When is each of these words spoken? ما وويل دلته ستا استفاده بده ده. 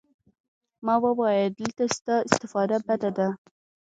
ما 0.85 0.95
وويل 1.03 1.49
دلته 1.59 1.83
ستا 1.97 2.15
استفاده 2.27 2.77
بده 2.87 3.09
ده. 3.17 3.27